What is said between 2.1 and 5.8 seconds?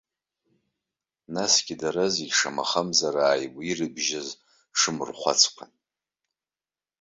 зегьы шамахамзар ааигәа ирыбжьаз ҽы-мархәацқәан.